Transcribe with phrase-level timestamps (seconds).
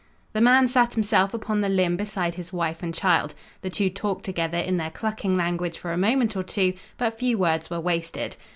[0.33, 3.35] The man sat himself upon the limb beside his wife and child.
[3.61, 7.37] The two talked together in their clucking language for a moment or two, but few
[7.37, 8.35] words were wasted.